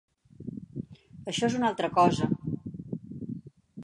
Això 1.33 1.49
és 1.49 1.57
una 1.59 1.69
altra 1.71 1.89
cosa. 1.99 2.31